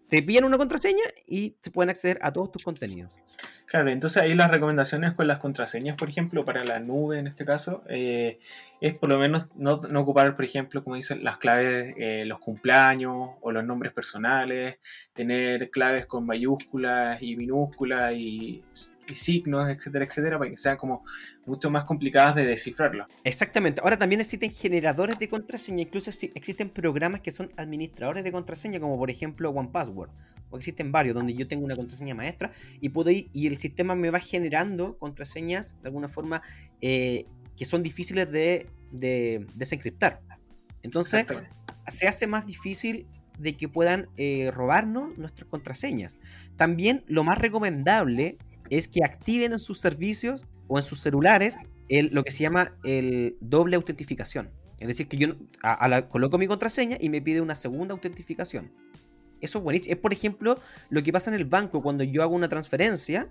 [0.09, 3.19] te piden una contraseña y se pueden acceder a todos tus contenidos.
[3.65, 7.43] Claro, entonces ahí las recomendaciones con las contraseñas, por ejemplo, para la nube en este
[7.43, 8.39] caso, eh,
[8.79, 13.31] es por lo menos no, ocupar, por ejemplo, como dicen, las claves, eh, los cumpleaños
[13.41, 14.77] o los nombres personales,
[15.13, 18.63] tener claves con mayúsculas y minúsculas y
[19.09, 21.03] y signos, etcétera, etcétera, para que sean como
[21.45, 23.07] mucho más complicadas de descifrarlo.
[23.23, 23.81] Exactamente.
[23.81, 28.97] Ahora también existen generadores de contraseña, incluso existen programas que son administradores de contraseña, como
[28.97, 30.09] por ejemplo OnePassword.
[30.49, 33.95] O existen varios donde yo tengo una contraseña maestra y puedo ir, y el sistema
[33.95, 36.41] me va generando contraseñas de alguna forma
[36.79, 37.25] eh,
[37.57, 38.67] que son difíciles de,
[39.55, 40.21] desencriptar.
[40.83, 41.25] Entonces,
[41.87, 46.17] se hace más difícil de que puedan eh, robarnos nuestras contraseñas.
[46.55, 48.37] También lo más recomendable
[48.69, 51.57] es que activen en sus servicios o en sus celulares
[51.89, 54.49] el, lo que se llama el doble autentificación.
[54.79, 55.35] Es decir, que yo
[56.09, 58.71] coloco mi contraseña y me pide una segunda autentificación.
[59.41, 59.93] Eso es buenísimo.
[59.93, 63.29] Es, por ejemplo, lo que pasa en el banco cuando yo hago una transferencia.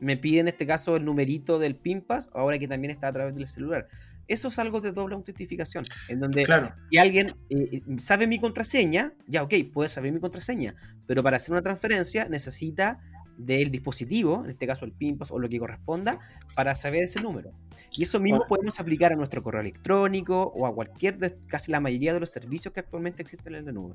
[0.00, 3.34] Me pide en este caso el numerito del PIMPAS, ahora que también está a través
[3.34, 3.88] del celular.
[4.26, 6.46] Eso es algo de doble autentificación, en donde
[6.90, 10.74] si alguien eh, eh, sabe mi contraseña, ya ok, puede saber mi contraseña,
[11.06, 13.00] pero para hacer una transferencia necesita
[13.36, 16.18] del dispositivo, en este caso el PIMPOS o lo que corresponda,
[16.54, 17.52] para saber ese número.
[17.96, 21.80] Y eso mismo podemos aplicar a nuestro correo electrónico o a cualquier, de, casi la
[21.80, 23.94] mayoría de los servicios que actualmente existen en la nube.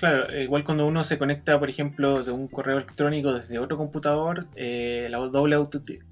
[0.00, 3.76] Claro, eh, igual cuando uno se conecta, por ejemplo, de un correo electrónico desde otro
[3.76, 5.58] computador, eh, la, doble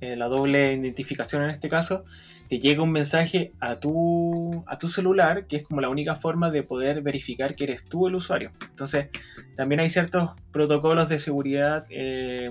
[0.02, 2.04] eh, la doble identificación en este caso,
[2.50, 6.50] te llega un mensaje a tu, a tu celular, que es como la única forma
[6.50, 8.52] de poder verificar que eres tú el usuario.
[8.68, 9.08] Entonces,
[9.56, 11.86] también hay ciertos protocolos de seguridad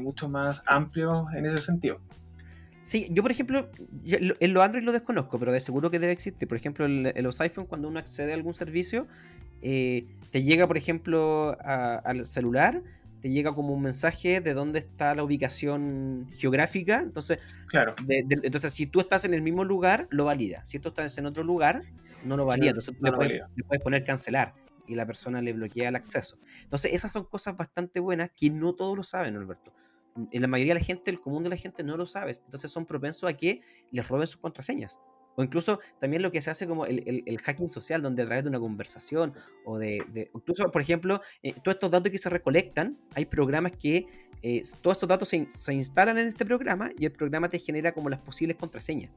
[0.02, 2.00] mucho más amplios en ese sentido.
[2.88, 3.70] Sí, yo por ejemplo,
[4.06, 6.48] en los Android lo desconozco, pero de seguro que debe existir.
[6.48, 9.08] Por ejemplo, en, los iPhone, cuando uno accede a algún servicio,
[9.62, 12.84] eh, te llega, por ejemplo, al celular,
[13.22, 17.00] te llega como un mensaje de dónde está la ubicación geográfica.
[17.00, 17.96] Entonces, claro.
[18.08, 20.64] entonces si tú estás en el mismo lugar, lo valida.
[20.66, 21.84] Si tú estás en otro lugar,
[22.24, 22.70] no lo valida.
[22.70, 24.54] entonces tú le, puedes, poner cancelar
[24.88, 26.38] y la persona le bloquea el acceso.
[26.64, 29.74] Entonces, esas son cosas bastante buenas que no todos lo saben, Alberto.
[30.32, 32.32] En la mayoría de la gente, el común de la gente no lo sabe.
[32.46, 35.00] Entonces son propensos a que les roben sus contraseñas.
[35.38, 38.50] O incluso también lo que se hace como el, hacking social, donde a través de
[38.50, 39.34] una conversación
[39.66, 40.04] o de...
[40.34, 44.08] incluso, por ejemplo, eh, todos estos datos que se recolectan, hay programas que
[44.42, 48.10] eh, todos estos datos se, instalan en este programa y el programa te genera como
[48.10, 49.12] las posibles contraseñas.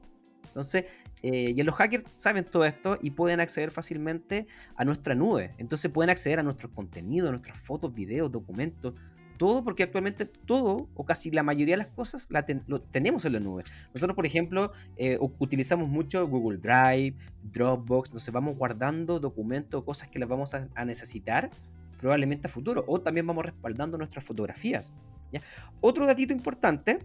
[0.45, 0.85] Entonces,
[1.23, 5.55] eh, y los hackers saben todo esto y pueden acceder fácilmente a nuestra nube.
[5.57, 8.93] Entonces pueden acceder a nuestros contenidos, a nuestras fotos, videos, documentos,
[9.41, 13.33] todo porque actualmente todo o casi la mayoría de las cosas la lo tenemos en
[13.33, 13.63] la nube.
[13.91, 20.19] Nosotros, por ejemplo, eh, utilizamos mucho Google Drive, Dropbox, nos vamos guardando documentos, cosas que
[20.19, 21.49] las vamos a, necesitar
[21.99, 24.93] probablemente a futuro, o también vamos respaldando nuestras fotografías.
[25.79, 26.99] Otro datito importante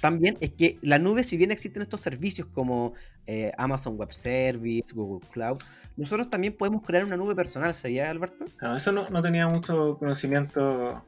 [0.00, 2.94] también es que la nube, si bien existen estos servicios como
[3.26, 5.58] eh, Amazon Web Service, Google Cloud,
[5.98, 8.46] nosotros también podemos crear una nube personal, ¿sabía Alberto?
[8.62, 11.04] No, eso no tenía mucho conocimiento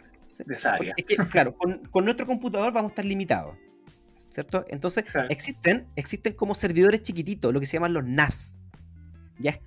[1.31, 3.57] claro, con, nuestro computador vamos a estar limitados.
[4.31, 4.65] ¿Cierto?
[4.69, 8.58] Entonces, existen, existen como servidores chiquititos, lo que se llaman los NAS.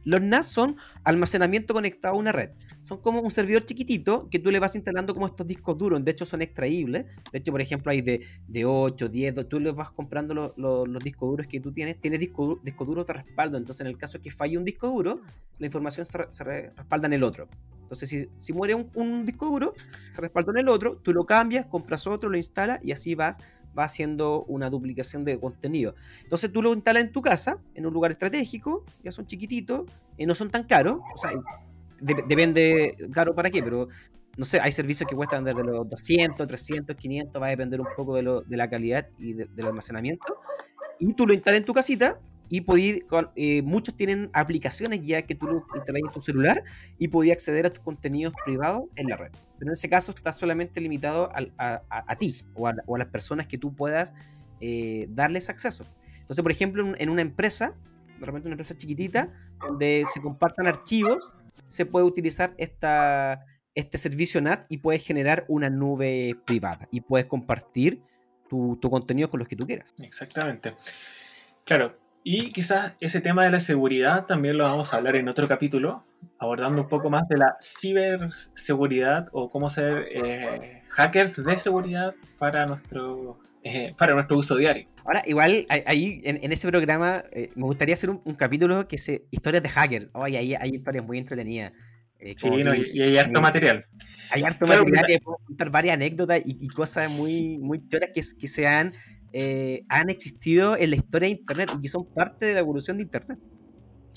[0.04, 2.52] Los NAS son almacenamiento conectado a una red.
[2.84, 6.04] Son como un servidor chiquitito que tú le vas instalando como estos discos duros.
[6.04, 7.06] De hecho, son extraíbles.
[7.32, 9.48] De hecho, por ejemplo, hay de, de 8, 10.
[9.48, 12.00] Tú les vas comprando los discos duros que tú tienes.
[12.02, 13.58] Tienes discos disco duros de respaldo.
[13.58, 15.22] Entonces, en el caso de que falle un disco duro,
[15.60, 17.48] la información se, respalda en el otro.
[17.82, 19.74] Entonces, si, si muere un, disco duro,
[20.10, 23.38] se respalda en el otro, tú lo cambias, compras otro, lo instalas y así vas
[23.78, 25.96] va haciendo una duplicación de contenido.
[26.24, 30.26] Entonces tú lo instalas en tu casa, en un lugar estratégico, ya son chiquititos, y
[30.26, 31.32] no son tan caros, o sea,
[32.02, 33.88] depende caro para qué, pero
[34.38, 37.88] no sé, hay servicios que cuestan desde los 200, 300, 500, va a depender un
[37.96, 40.38] poco de la calidad y del almacenamiento.
[41.00, 42.20] Y tú lo instalas en tu casita
[42.52, 43.02] y podí,
[43.38, 46.62] eh, muchos tienen aplicaciones ya que tú lo instalas en tu celular
[47.00, 49.32] y podías acceder a tus contenidos privados en la red.
[49.58, 53.74] Pero en ese caso está solamente limitado a, ti o, a, las personas que tú
[53.74, 54.14] puedas
[54.60, 55.86] eh, darles acceso.
[56.20, 57.74] Entonces, por ejemplo, en una empresa,
[58.20, 59.32] de repente una empresa chiquitita,
[59.66, 61.32] donde se compartan archivos,
[61.68, 67.28] se puede utilizar esta, este servicio NAS y puedes generar una nube privada y puedes
[67.28, 68.02] compartir
[68.50, 69.94] tu, tu contenido con los que tú quieras.
[70.02, 70.76] Exactamente.
[71.64, 75.48] Claro, y quizás ese tema de la seguridad también lo vamos a hablar en otro
[75.48, 76.04] capítulo,
[76.38, 82.68] abordando un poco más de la ciberseguridad o cómo ser eh, hackers de seguridad para
[82.68, 84.88] nuestro, eh, para nuestro uso diario.
[85.04, 89.64] Ahora, igual, ahí en, ese programa eh, me gustaría hacer un, capítulo que se historias
[89.64, 90.10] de hackers.
[90.14, 91.74] Oh, ahí hay historias muy entretenidas.
[92.36, 92.50] sí,
[92.94, 93.86] y, hay harto material.
[94.30, 98.48] Hay harto material que puedo contar varias anécdotas y, cosas muy, muy choras que, que
[98.48, 98.94] se han
[99.34, 102.98] eh, han existido en la historia de Internet y que son parte de la evolución
[102.98, 103.40] de Internet.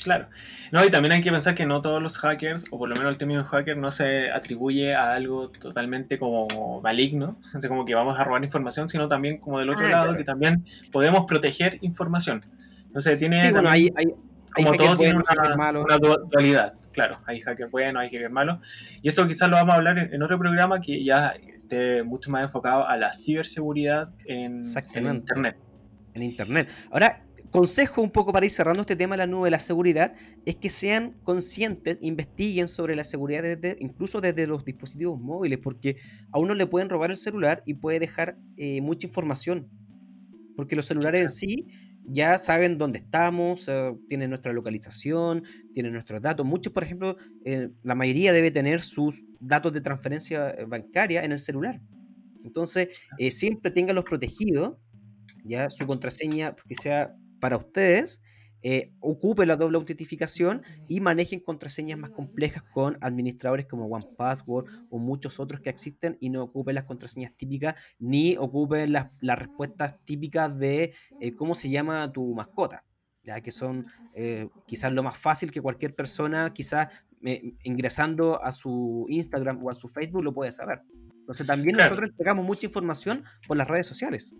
[0.03, 0.27] Claro.
[0.73, 3.13] No, y también hay que pensar que no todos los hackers, o por lo menos
[3.13, 8.25] el término hacker, no se atribuye a algo totalmente como maligno, como que vamos a
[8.25, 12.45] robar información, sino también como del otro ah, lado, que también podemos proteger información.
[12.87, 13.39] Entonces tiene...
[13.39, 13.93] Sí, bueno, hay,
[14.53, 16.75] como todo tiene una, una, dualidad.
[16.93, 18.61] Claro, hay hacker bueno, hay hacker malo.
[19.03, 21.35] Y eso quizás lo vamos a hablar en otro programa que ya
[22.05, 24.63] mucho más enfocado a la ciberseguridad en,
[24.95, 25.57] Internet.
[26.15, 26.69] En Internet.
[26.91, 30.15] Ahora, consejo un poco para ir cerrando este tema de la nube de la seguridad
[30.45, 35.97] es que sean conscientes, investiguen sobre la seguridad desde, incluso desde los dispositivos móviles, porque
[36.33, 39.69] a uno le pueden robar el celular y puede dejar eh, mucha información.
[40.57, 41.67] Porque los celulares en sí
[42.07, 46.45] ya saben dónde estamos, eh, tienen nuestra localización, tienen nuestros datos.
[46.45, 51.33] Muchos, por ejemplo, eh, la mayoría debe tener sus datos de transferencia eh, bancaria en
[51.33, 51.81] el celular.
[52.45, 52.89] Entonces,
[53.31, 54.77] siempre tenganlos protegidos,
[55.45, 58.21] ya su contraseña que sea para ustedes
[58.67, 64.99] eh, ocupe la doble autentificación y manejen contraseñas más complejas con administradores como OnePassword o
[64.99, 70.59] muchos otros que existen y no ocupen las contraseñas típicas ni ocupen las, respuestas típicas
[70.59, 72.87] de eh, cómo se llama tu mascota,
[73.23, 76.89] ya que son eh, quizás lo más fácil que cualquier persona, quizás
[77.65, 80.81] ingresando a su Instagram o a su Facebook lo puede saber.
[81.19, 84.35] Entonces también nosotros entregamos mucha información por las redes sociales.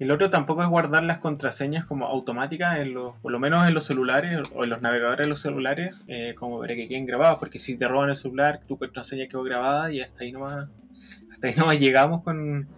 [0.00, 3.74] El otro tampoco es guardar las contraseñas como automáticas, en los, por lo menos en
[3.74, 7.38] los celulares o en los navegadores de los celulares, eh, como para que queden grabados,
[7.38, 10.68] porque si te roban el celular, tu contraseña quedó grabada y hasta ahí nomás,
[11.32, 12.68] hasta ahí nomás llegamos con,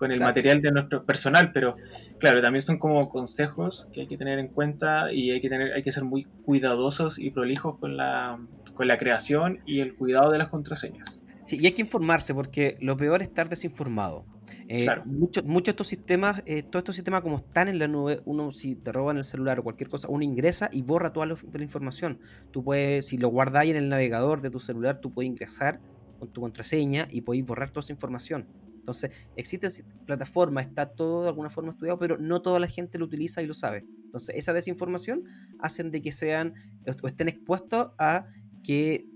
[0.00, 1.76] el material de nuestro personal, pero
[2.18, 5.72] claro, también son como consejos que hay que tener en cuenta y hay que, tener,
[5.72, 8.38] hay que ser muy cuidadosos y prolijos con la,
[8.74, 11.24] con la creación y el cuidado de las contraseñas.
[11.44, 14.26] Sí, y hay que informarse porque lo peor es estar desinformado.
[14.68, 18.50] Eh, Muchos de estos sistemas, eh, todos estos sistemas como están en la nube, uno
[18.50, 22.18] si te roban el celular o cualquier cosa, uno ingresa y borra toda la, información.
[22.50, 25.80] Tú puedes, si lo guardáis en el navegador de tu celular, tú puedes ingresar
[26.18, 28.46] con tu contraseña y podéis borrar toda esa información.
[28.76, 29.70] Entonces, existen
[30.06, 33.46] plataformas, está todo de alguna forma estudiado, pero no toda la gente lo utiliza y
[33.46, 33.86] lo sabe.
[34.04, 35.24] Entonces, esa desinformación
[35.58, 36.54] hacen de que sean
[37.02, 38.26] o estén expuestos a
[38.62, 39.06] que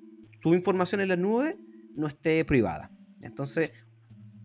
[0.40, 1.58] tu información en la nube
[1.94, 2.90] no esté privada.
[3.20, 3.72] Entonces,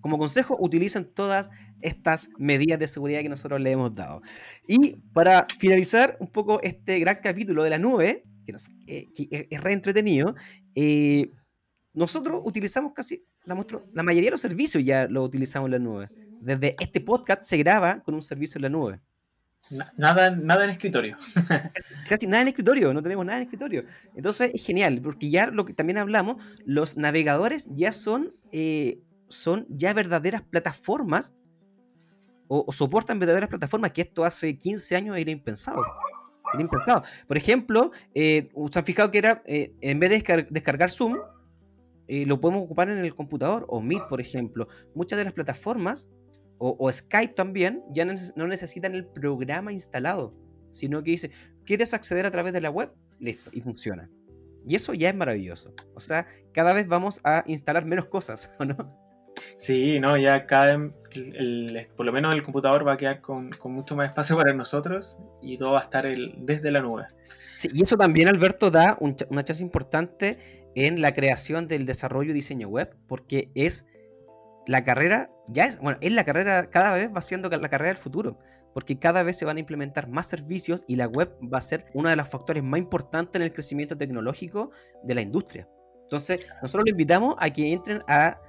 [0.04, 4.22] como consejo, utilicen todas estas medidas de seguridad que nosotros le hemos dado.
[4.68, 8.54] Y para finalizar un poco este gran capítulo de la nube, que,
[8.88, 10.36] eh, es re entretenido,
[10.76, 11.32] eh,
[11.94, 13.56] nosotros utilizamos casi, la,
[13.94, 16.10] la mayoría de los servicios ya lo utilizamos en la nube.
[16.42, 19.00] Desde este podcast se graba con un servicio en la nube.
[19.96, 21.16] Nada, nada en escritorio.
[22.10, 23.86] Casi nada en escritorio, no tenemos nada en escritorio.
[24.18, 29.00] Entonces es genial, porque ya lo que también hablamos, los navegadores ya son eh,
[29.34, 31.36] son ya verdaderas plataformas
[32.48, 35.84] o, soportan verdaderas plataformas que esto hace 15 años era impensado.
[36.54, 37.04] Era impensado.
[37.28, 41.18] Por ejemplo, eh, se han fijado que era, eh, en vez de descargar Zoom,
[42.08, 44.68] eh, lo podemos ocupar en el computador o Meet, por ejemplo.
[44.94, 46.10] Muchas de las plataformas
[46.60, 50.34] o, Skype también ya no necesitan el programa instalado,
[50.72, 51.32] sino que dice,
[51.66, 52.94] ¿quieres acceder a través de la web?
[53.20, 54.10] Listo, y funciona.
[54.66, 55.74] Y eso ya es maravilloso.
[55.94, 59.03] O sea, cada vez vamos a instalar menos cosas, ¿o no?
[59.58, 60.92] Sí, no, ya cada
[61.96, 65.58] por lo menos el computador va a quedar con, mucho más espacio para nosotros y
[65.58, 67.06] todo va a estar desde la nube.
[67.56, 72.34] Sí, y eso también, Alberto, da una chance importante en la creación del desarrollo y
[72.34, 73.86] diseño web, porque es
[74.66, 77.98] la carrera ya es, bueno, es la carrera, cada vez va siendo la carrera del
[77.98, 78.40] futuro,
[78.74, 81.86] porque cada vez se van a implementar más servicios y la web va a ser
[81.94, 84.72] uno de los factores más importantes en el crecimiento tecnológico
[85.04, 85.68] de la industria.
[86.04, 88.40] Entonces, nosotros les invitamos a que entren a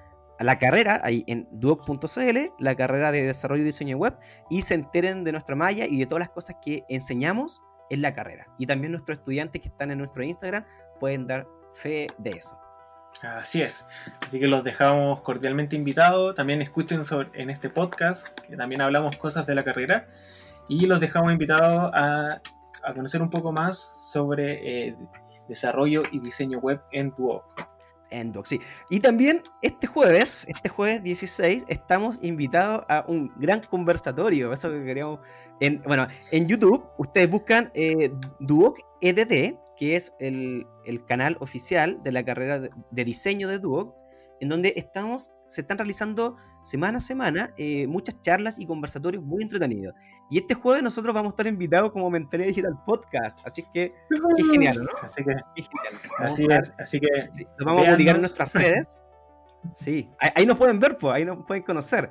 [0.41, 4.17] la carrera ahí en duoc.cl, la carrera de desarrollo y diseño web,
[4.51, 8.13] y se enteren de nuestra malla y de todas las cosas que enseñamos en la
[8.13, 8.47] carrera.
[8.59, 10.65] Y también nuestros estudiantes que están en nuestro Instagram
[10.99, 12.59] pueden dar fe de eso.
[13.23, 13.87] Así es.
[14.27, 16.35] Así que los dejamos cordialmente invitados.
[16.35, 20.09] También escuchen sobre, en este podcast, que también hablamos cosas de la carrera.
[20.69, 22.41] Y los dejamos invitados a,
[22.83, 23.79] a conocer un poco más
[24.13, 24.97] sobre eh,
[25.49, 27.45] desarrollo y diseño web en Duo.
[28.91, 34.53] Y también este jueves, este jueves 16, estamos invitados a un gran conversatorio.
[34.53, 35.21] Eso que queríamos.
[35.61, 42.01] En, bueno, en YouTube, ustedes buscan eh, Duoc EDD que es el, el, canal oficial
[42.05, 43.97] de la carrera de, de, diseño de Duoc,
[44.41, 49.43] en donde estamos, se están realizando semana a semana eh, muchas charlas y conversatorios muy
[49.43, 49.95] entretenidos.
[50.31, 53.93] Y este jueves nosotros vamos a estar invitados como Mentalidad Digital Podcast, así que
[54.37, 54.91] qué genial, ¿no?
[55.03, 56.03] Así que, qué genial.
[56.19, 59.03] Así, es, así que sí, nos vamos a publicar en nuestras redes.
[59.73, 62.11] Sí, ahí, ahí, nos pueden ver, pues, ahí nos pueden conocer.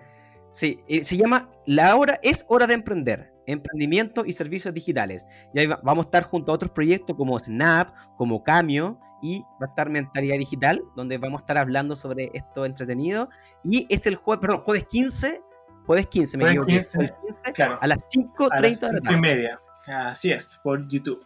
[0.51, 5.25] Sí, eh, se llama La hora es hora de emprender emprendimiento y servicios digitales.
[5.53, 9.41] Y ahí va, vamos a estar junto a otros proyectos como Snap, como Camio, y
[9.62, 13.29] va a estar Mentalidad Digital, donde vamos a estar hablando sobre esto entretenido.
[13.63, 15.41] Y es el jueves, perdón, jueves 15,
[15.86, 17.79] jueves 15, me equivoqué, 15, jueves 15, claro.
[17.81, 19.57] a las 5.30 a las de la y tarde, media.
[19.88, 21.25] Así es, por YouTube.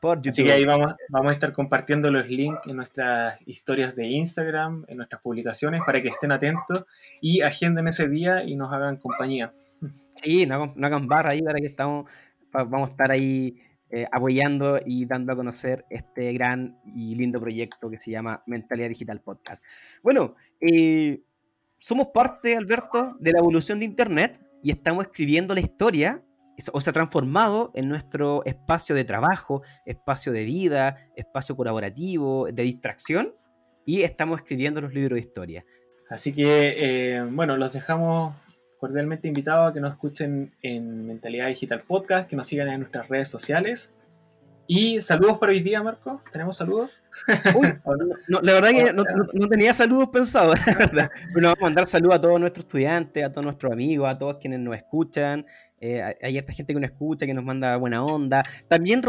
[0.00, 0.30] por YouTube.
[0.32, 4.84] Así que ahí vamos, vamos a estar compartiendo los links en nuestras historias de Instagram,
[4.88, 6.84] en nuestras publicaciones, para que estén atentos
[7.22, 9.50] y agenden ese día y nos hagan compañía.
[10.16, 12.10] Sí, no, hagan- no hagan barra ahí para que estamos,
[12.52, 13.58] vamos a estar ahí
[13.90, 18.88] eh, apoyando y dando a conocer este gran y lindo proyecto que se llama Mentalidad
[18.88, 19.62] Digital Podcast.
[20.02, 21.22] Bueno, eh,
[21.76, 26.24] somos parte, Alberto, de la evolución de Internet y estamos escribiendo la historia,
[26.72, 32.62] o se ha transformado en nuestro espacio de trabajo, espacio de vida, espacio colaborativo, de
[32.62, 33.34] distracción,
[33.84, 35.64] y estamos escribiendo los libros de historia.
[36.08, 38.34] Así que, eh, bueno, los dejamos
[38.88, 43.08] cordialmente invitados a que nos escuchen en Mentalidad Digital Podcast, que nos sigan en nuestras
[43.08, 43.94] redes sociales.
[44.66, 46.20] Y saludos para hoy día, Marco.
[46.30, 47.02] ¿Tenemos saludos?
[47.54, 47.68] Uy,
[48.28, 51.10] no, la verdad que no, no- no tenía saludos pensados, la verdad.
[51.32, 54.36] Pero vamos a mandar saludos a todos nuestros estudiantes, a todos nuestros amigos, a todos
[54.36, 55.46] quienes nos escuchan.
[55.80, 58.44] Eh, hay- harta gente que nos escucha, que nos manda buena onda.
[58.68, 59.00] También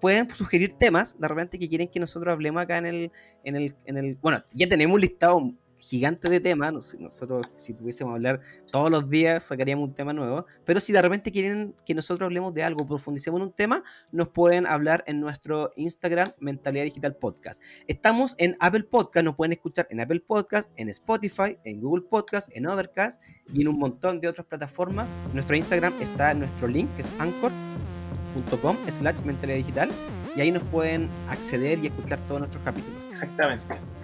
[0.00, 3.12] pueden sugerir temas de repente que quieren que nosotros hablemos acá en el,
[3.44, 4.16] en el, en el.
[4.16, 6.96] Bueno, ya tenemos un listado gigante de temas.
[6.98, 8.40] Nosotros, si tuviésemos que hablar
[8.70, 10.46] todos los días, sacaríamos un tema nuevo.
[10.64, 14.28] Pero si de repente quieren que nosotros hablemos de algo, profundicemos en un tema, nos
[14.28, 17.62] pueden hablar en nuestro Instagram, Mentalidad Digital Podcast.
[17.88, 22.54] Estamos en Apple Podcast, nos pueden escuchar en Apple Podcast, en Spotify, en Google Podcast,
[22.54, 23.20] en Overcast
[23.52, 25.10] y en un montón de otras plataformas.
[25.32, 29.90] Nuestro Instagram está en nuestro link, que es anchor.com slash mentalidad digital
[30.36, 33.04] y ahí nos pueden acceder y escuchar todos nuestros capítulos.
[33.10, 33.99] Exactamente.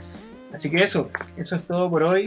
[0.55, 2.25] Así que eso, eso es todo por hoy.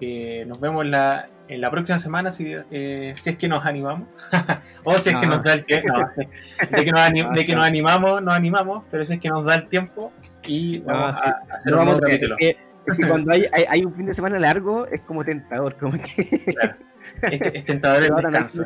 [0.00, 4.08] Eh, nos vemos la, en la próxima semana si, eh, si es que nos animamos.
[4.84, 5.36] o si es que No.
[5.36, 5.92] nos da el tiempo.
[5.92, 9.28] No, de, que nos anim- de que nos animamos, nos animamos, pero si es que
[9.28, 10.12] nos da el tiempo
[10.44, 11.26] y vamos sí.
[11.28, 12.36] a hacer No un vamos nuevo a- capítulo.
[12.38, 15.24] es que- es que cuando hay, hay, hay un fin de semana largo es como
[15.24, 18.64] tentador, como que Es, es tentador el descanso.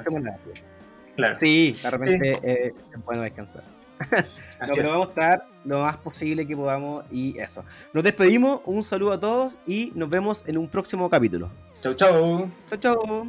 [1.17, 1.35] Claro.
[1.35, 3.63] Sí, de repente eh, es bueno descansar.
[4.67, 7.63] No, pero vamos a estar lo más posible que podamos y eso.
[7.93, 11.51] Nos despedimos, un saludo a todos y nos vemos en un próximo capítulo.
[11.83, 12.51] Chau, chau.
[12.71, 13.27] Chao, chao.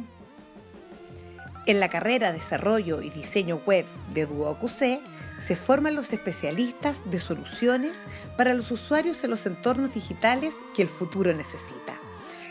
[1.66, 5.00] En la carrera Desarrollo y Diseño Web de DuoQC
[5.38, 7.98] se forman los especialistas de soluciones
[8.38, 11.94] para los usuarios en los entornos digitales que el futuro necesita.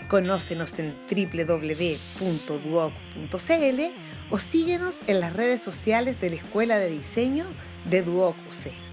[0.08, 2.22] Conócenos en www.duoc.cl
[4.30, 7.48] o síguenos en las redes sociales de la Escuela de Diseño
[7.90, 8.87] de DuoQC.